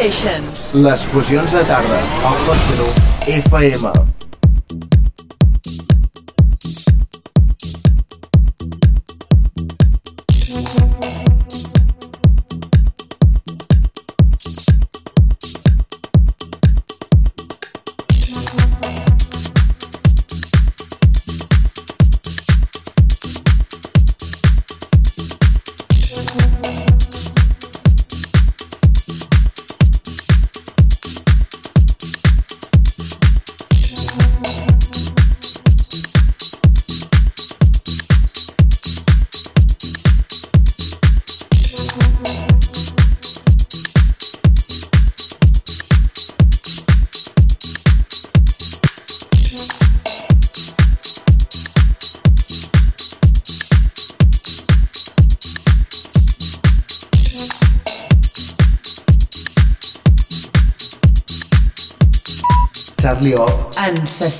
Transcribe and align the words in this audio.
Les 0.00 1.04
fusions 1.12 1.52
de 1.52 1.64
tarda, 1.68 2.00
al 2.30 2.40
Hot 2.46 3.28
FM. 3.28 4.19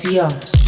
En 0.03 0.60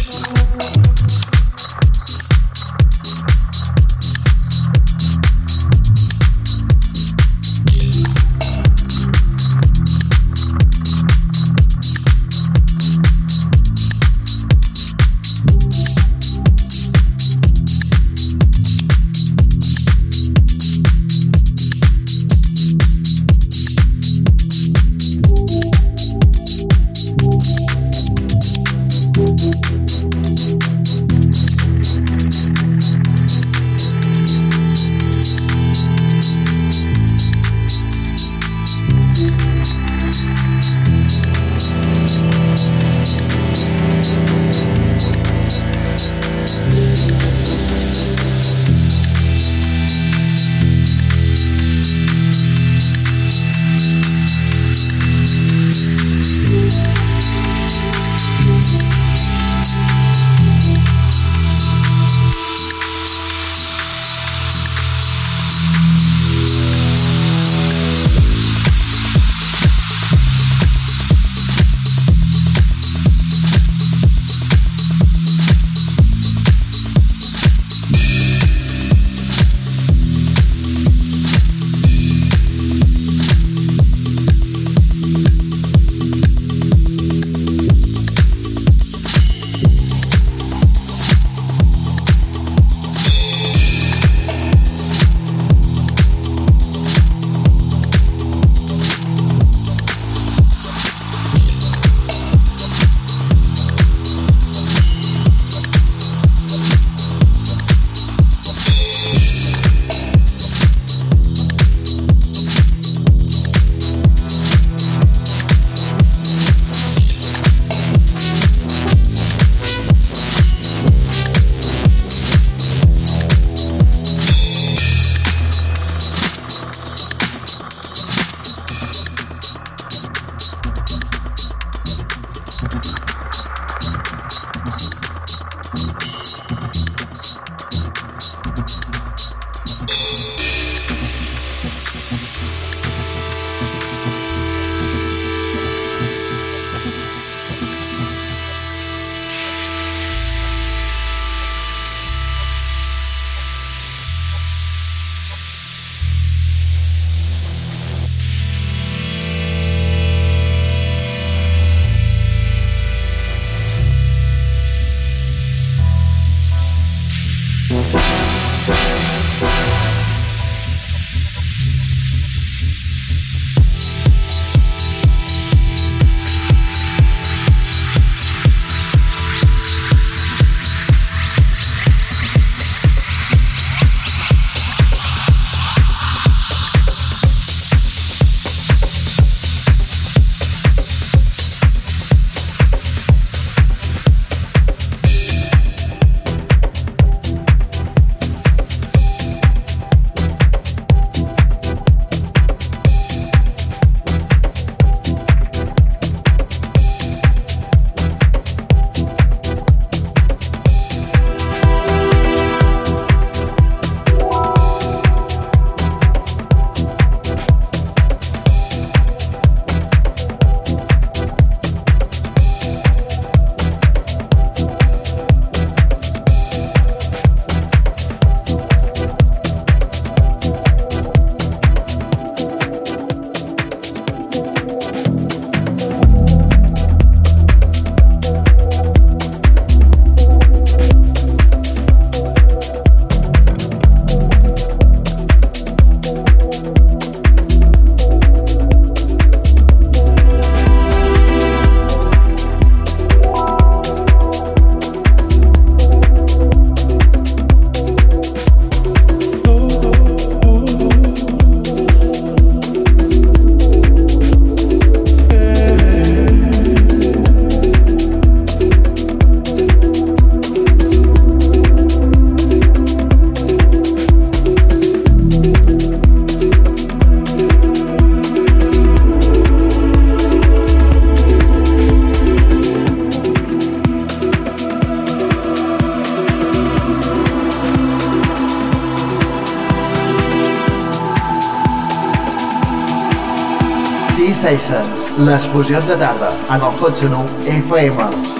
sessió. 294.59 294.83
B-Sessions, 294.83 295.09
les 295.25 295.47
fusions 295.47 295.87
de 295.87 295.97
tarda, 295.97 296.31
en 296.49 296.61
el 296.61 296.79
cotxe 296.81 297.09
nu 297.09 297.25
FM. 297.57 298.32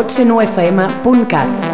fotsenufm.cat 0.00 1.69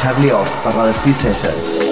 Charlie 0.00 0.32
Off 0.32 0.48
per 0.62 0.74
la 0.76 0.86
Destí 0.86 1.12
Sessions. 1.12 1.89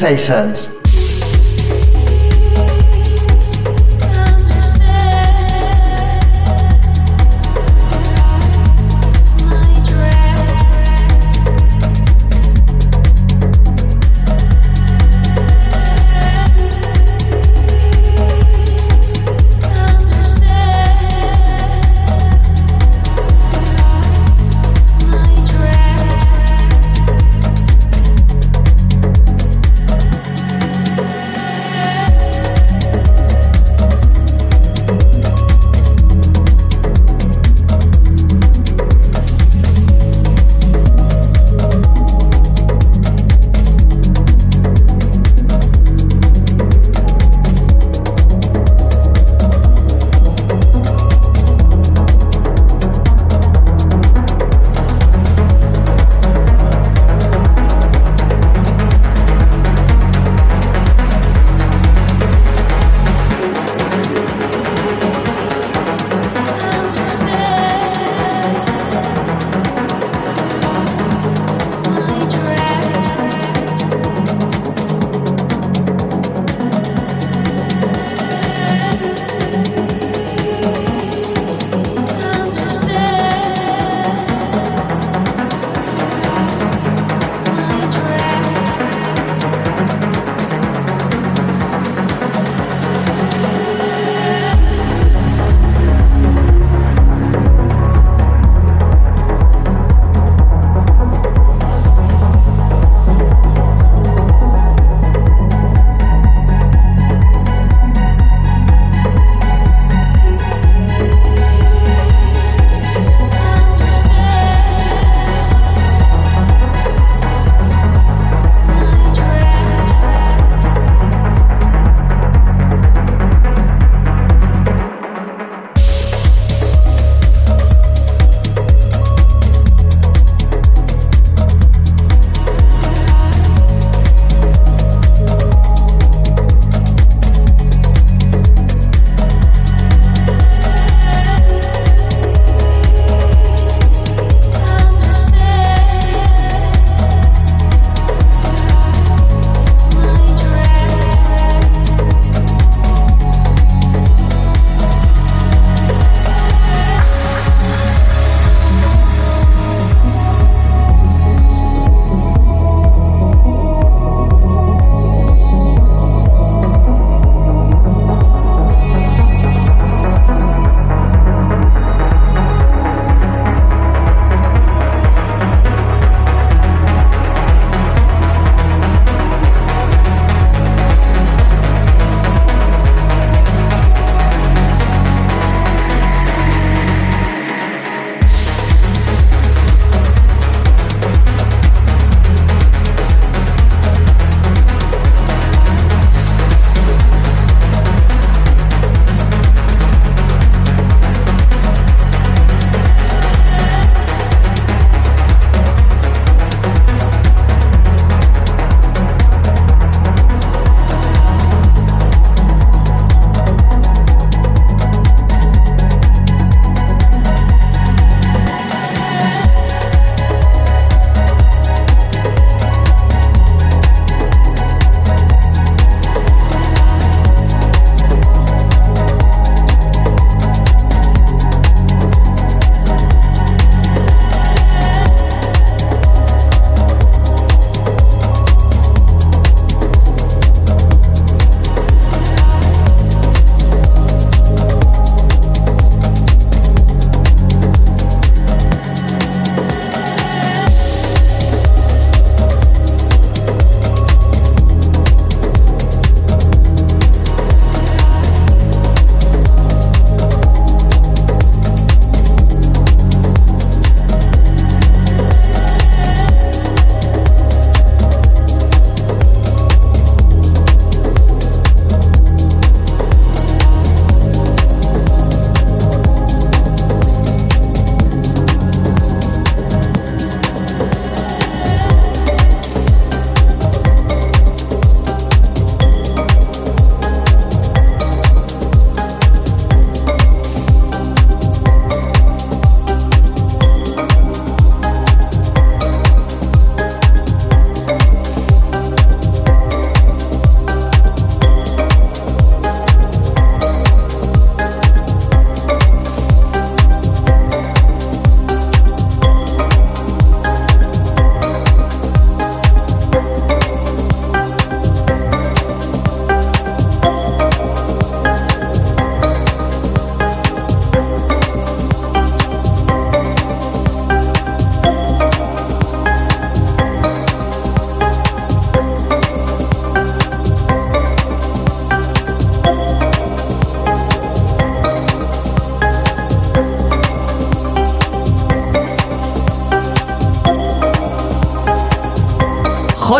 sensations 0.00 0.79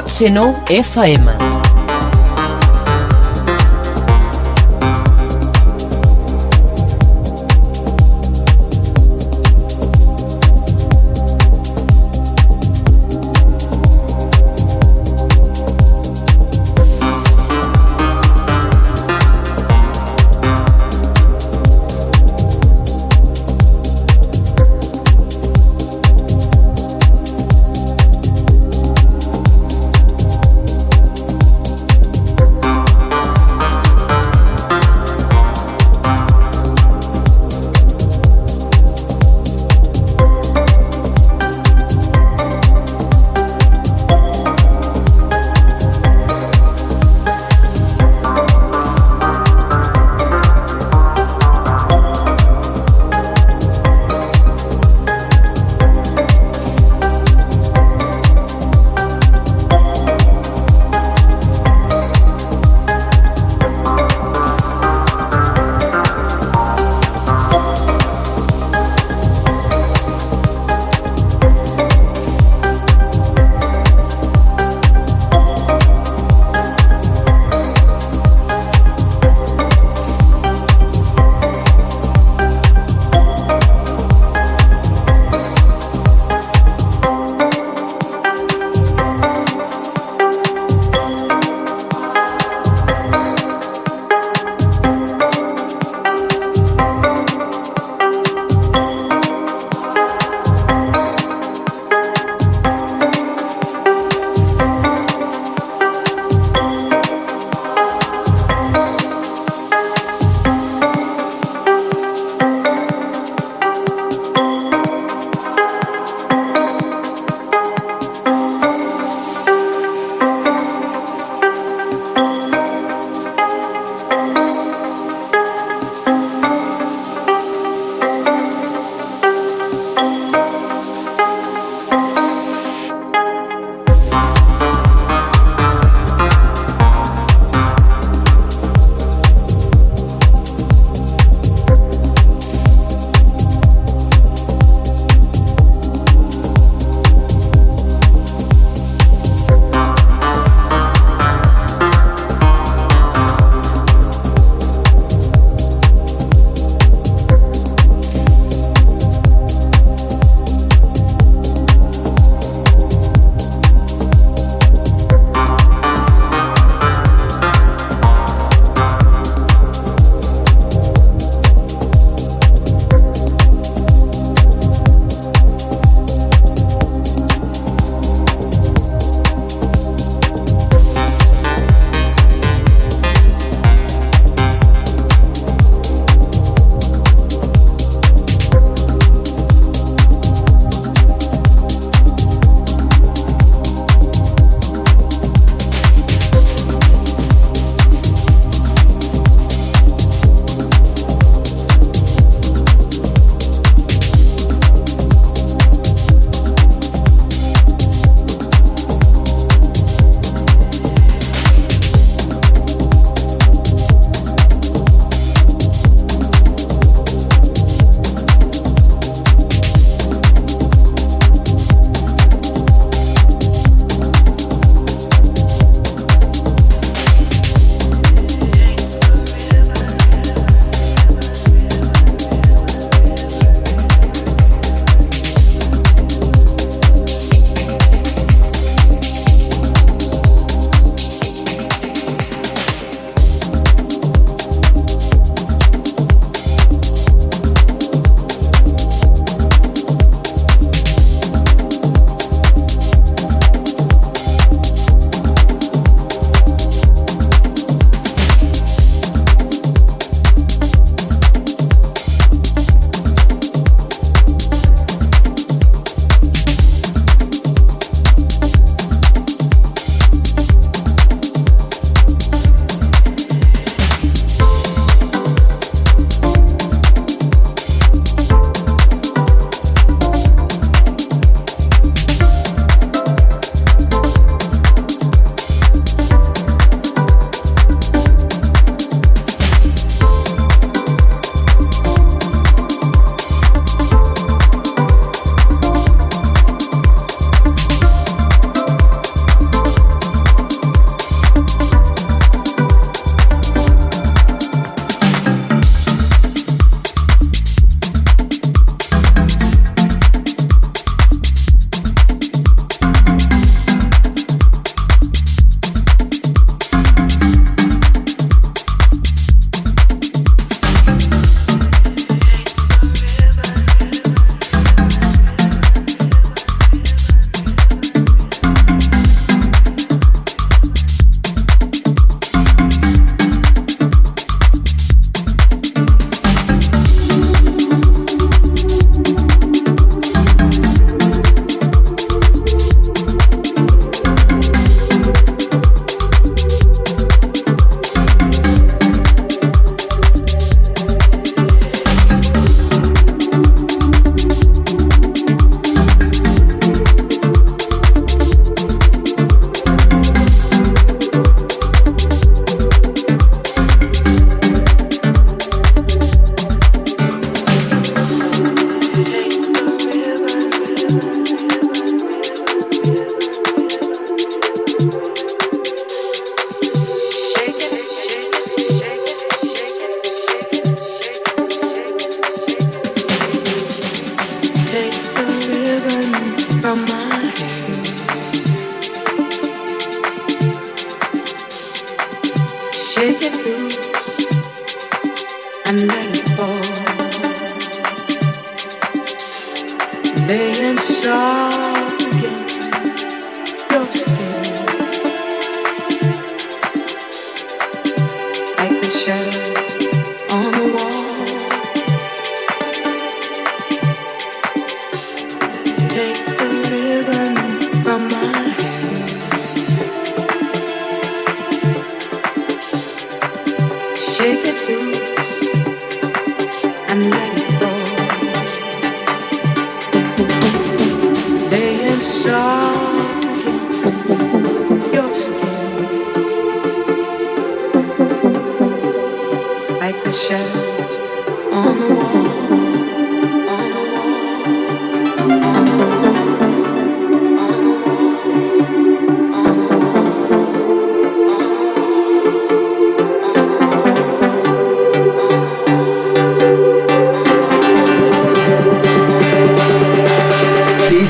Pot 0.01 0.09
ser 0.09 0.31
nou 0.33 0.55
FM. 0.65 1.50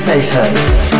sensations. 0.01 0.90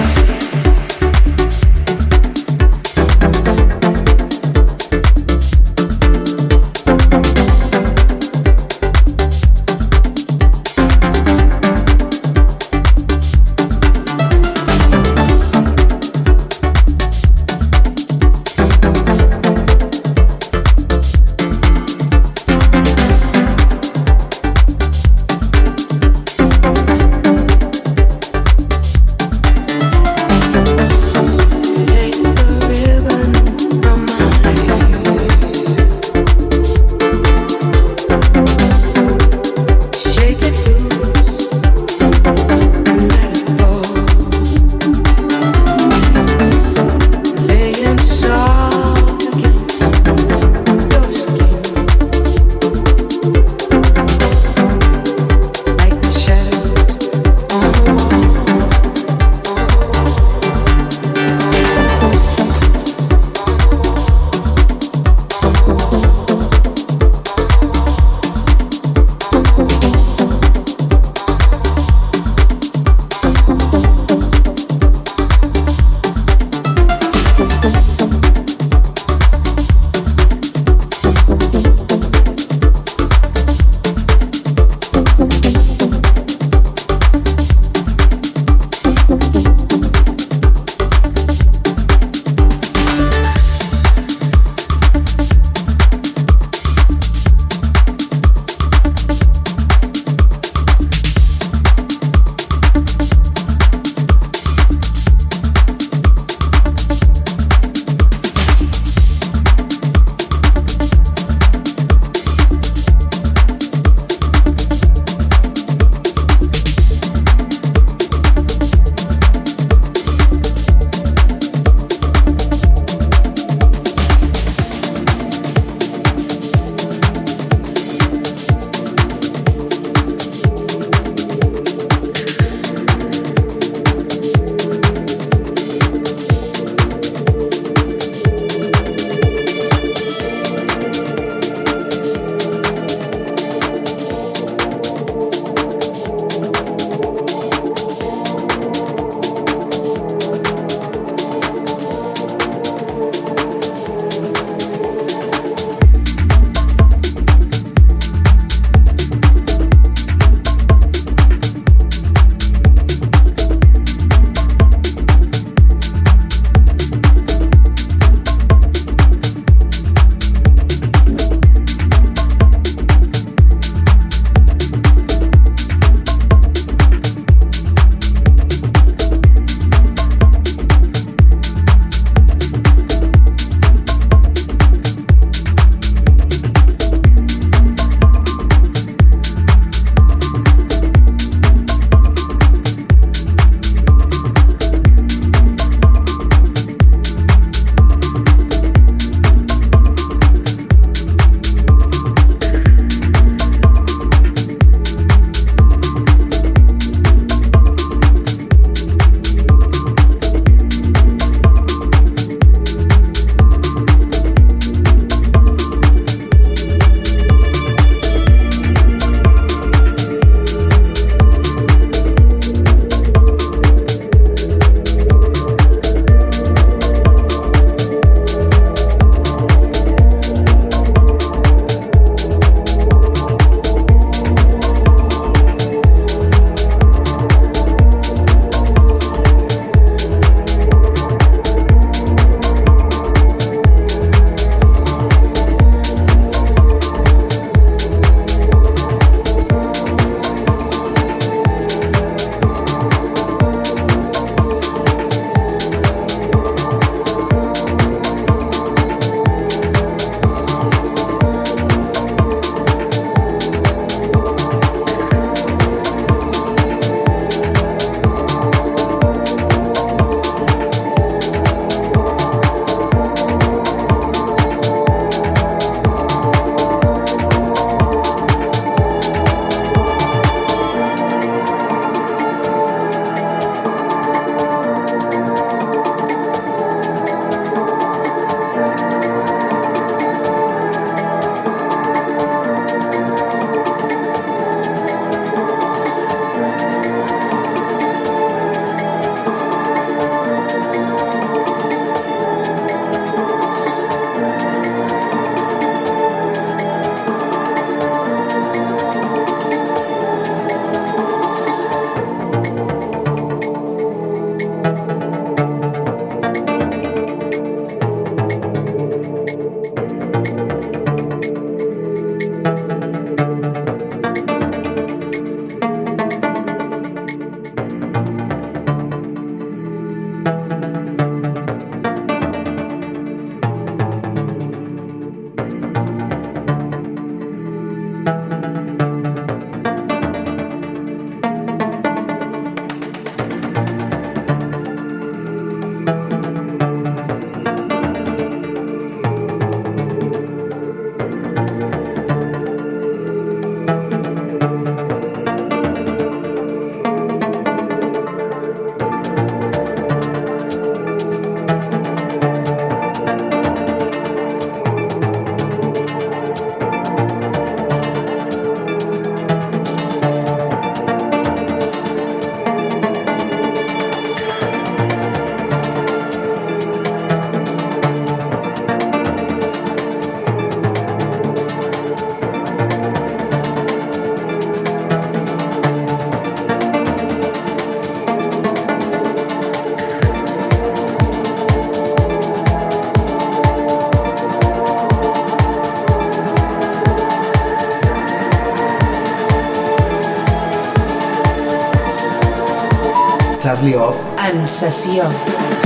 Charlie 403.61 403.75
Off. 403.75 403.95
En 404.17 404.47
sessió. 404.47 405.60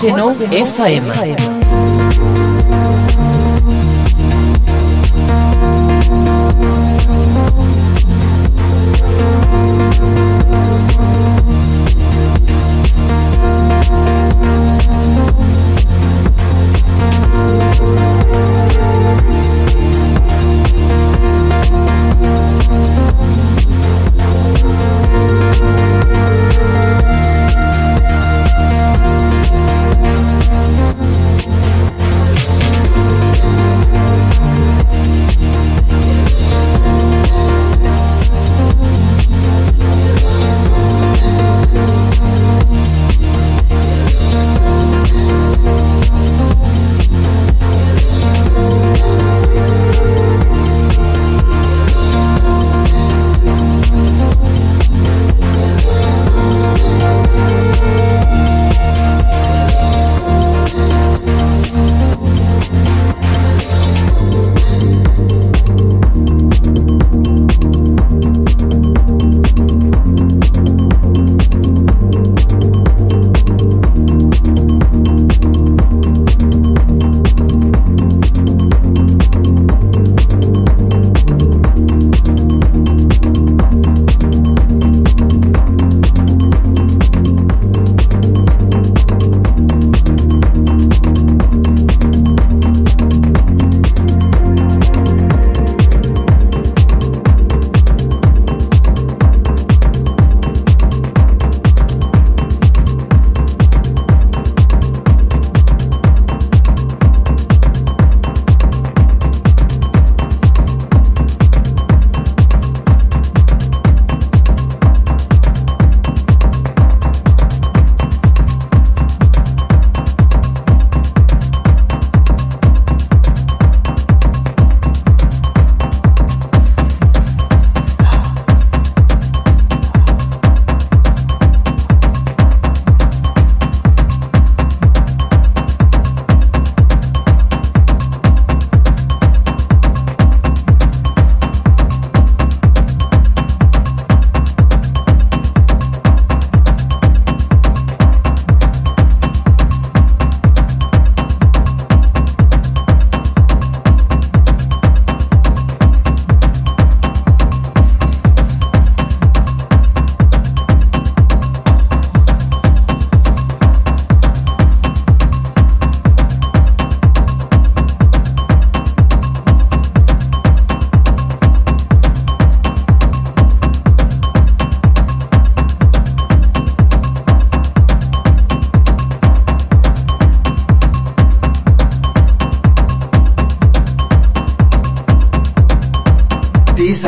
Codicenow 0.00 0.32
FM. 0.48 1.04
FM. 1.12 1.49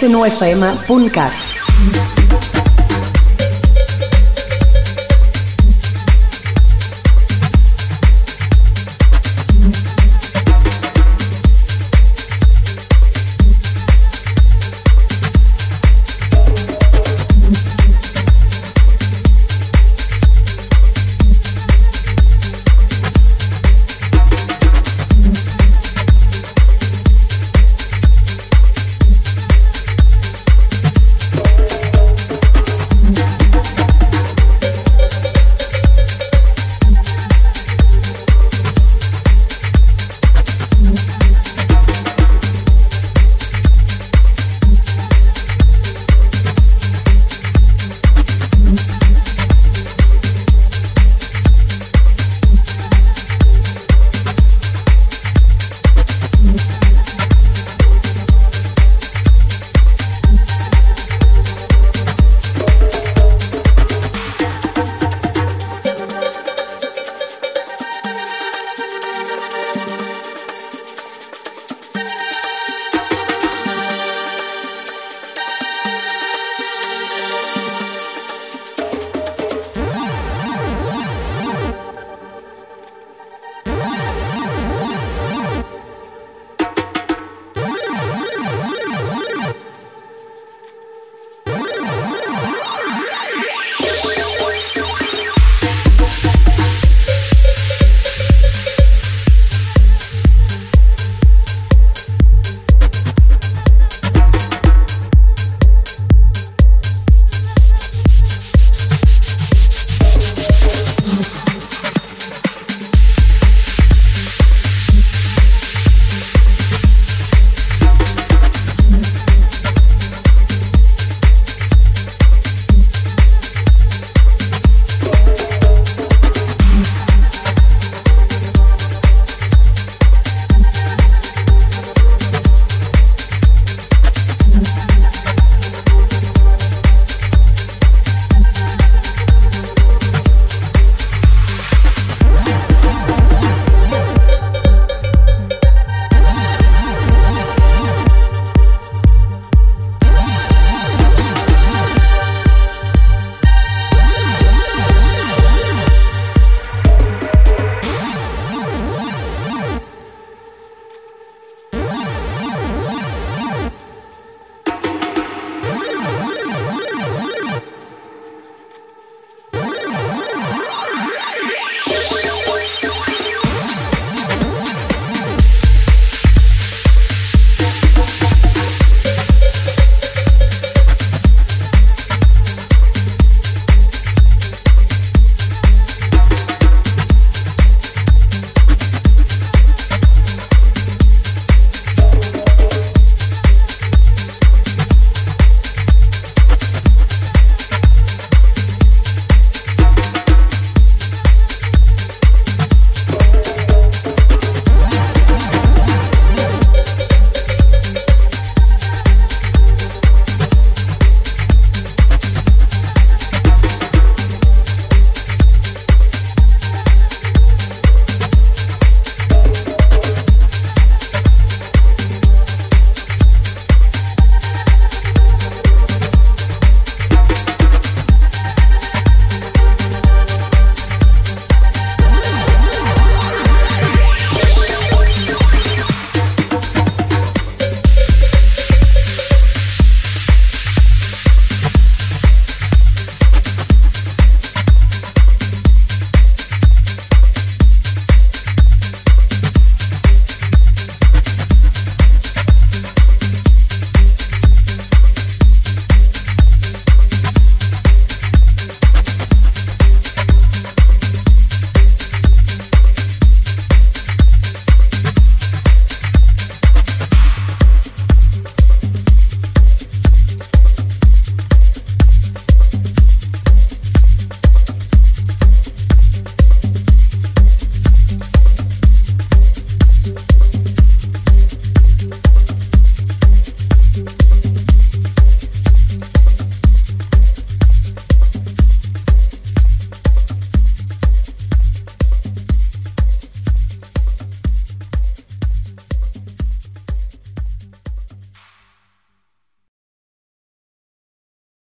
cfm.cat 0.00 1.49